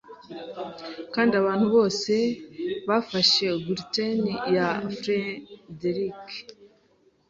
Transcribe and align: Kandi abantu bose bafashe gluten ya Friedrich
Kandi 1.13 1.33
abantu 1.41 1.65
bose 1.75 2.13
bafashe 2.89 3.45
gluten 3.63 4.17
ya 4.55 4.69
Friedrich 4.95 6.31